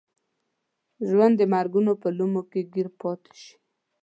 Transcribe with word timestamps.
ژوند 1.07 1.33
د 1.37 1.41
مرګونو 1.53 1.91
په 2.01 2.07
لومو 2.17 2.41
کې 2.51 2.61
ګیر 2.73 2.87
پاتې 2.99 3.33
شي. 3.41 3.53